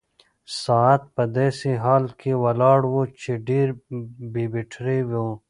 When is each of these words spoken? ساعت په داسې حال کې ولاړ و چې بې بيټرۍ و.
ساعت 0.63 1.01
په 1.15 1.23
داسې 1.37 1.71
حال 1.83 2.05
کې 2.19 2.31
ولاړ 2.43 2.79
و 2.91 2.95
چې 3.21 3.31
بې 4.33 4.45
بيټرۍ 4.53 5.01
و. 5.09 5.13